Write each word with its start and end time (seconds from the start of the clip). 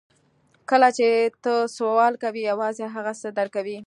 کله 0.69 0.89
چې 0.97 1.07
ته 1.43 1.53
سوال 1.77 2.13
کوې 2.23 2.41
یوازې 2.51 2.85
هغه 2.95 3.13
څه 3.21 3.29
درکوي 3.37 3.77